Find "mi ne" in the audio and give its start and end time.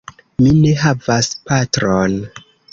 0.43-0.71